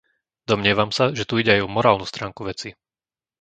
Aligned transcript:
Domnievam 0.49 0.89
sa, 0.97 1.05
že 1.17 1.27
tu 1.29 1.35
ide 1.41 1.51
aj 1.53 1.61
o 1.63 1.69
morálnu 1.75 2.05
stránku 2.09 2.41
veci. 2.49 2.69